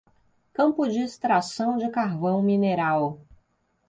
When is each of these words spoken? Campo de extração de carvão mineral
Campo 0.51 0.87
de 0.87 0.97
extração 1.03 1.77
de 1.77 1.87
carvão 1.91 2.41
mineral 2.41 3.19